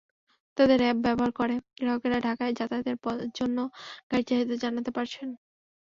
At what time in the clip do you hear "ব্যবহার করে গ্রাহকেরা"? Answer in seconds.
1.05-2.17